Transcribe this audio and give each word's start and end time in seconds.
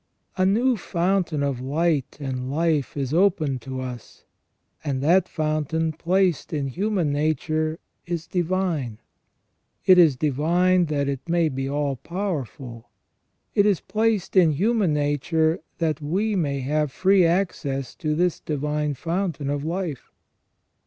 A 0.35 0.47
new 0.47 0.77
fountain 0.77 1.43
of 1.43 1.61
light 1.61 2.17
and 2.19 2.49
life 2.49 2.97
is 2.97 3.13
opened 3.13 3.61
to 3.61 3.81
us, 3.81 4.25
and 4.83 4.99
that 5.03 5.29
fountain 5.29 5.91
placed 5.91 6.51
in 6.51 6.69
human 6.69 7.11
nature 7.11 7.77
is 8.07 8.25
divine. 8.25 8.97
It 9.85 9.99
is 9.99 10.15
divine 10.15 10.85
that 10.85 11.07
it 11.07 11.29
may 11.29 11.49
be 11.49 11.69
all 11.69 11.97
powerful; 11.97 12.89
it 13.53 13.67
is 13.67 13.79
placed 13.79 14.35
in 14.35 14.53
human 14.53 14.91
nature 14.91 15.59
that 15.77 16.01
we 16.01 16.35
may 16.35 16.61
have 16.61 16.91
free 16.91 17.23
access 17.23 17.93
to 17.97 18.15
this 18.15 18.39
divine 18.39 18.95
fountain 18.95 19.51
of 19.51 19.63
life. 19.63 20.11